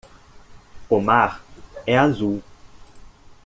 O 0.89 0.99
mar 0.99 1.43
é 1.85 1.95
azul. 1.95 2.41